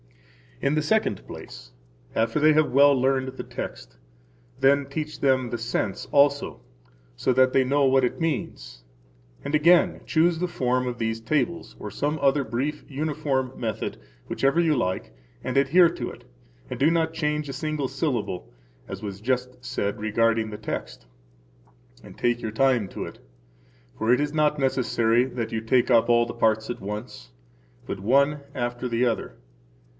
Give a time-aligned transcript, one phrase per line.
[0.63, 1.71] In the second place,
[2.15, 3.97] after they have well learned the text,
[4.59, 6.61] then teach them the sense also,
[7.15, 8.83] so that they know what it means,
[9.43, 14.59] and again choose the form of these tables, or some other brief uniform method, whichever
[14.59, 15.11] you like,
[15.43, 16.23] and adhere to it,
[16.69, 18.51] and do not change a single syllable,
[18.87, 21.05] as was just said regarding the text;
[22.03, 23.19] and take your time to it.
[23.97, 27.31] For it is not necessary that you take up all the parts at once,
[27.87, 29.37] but one after the other.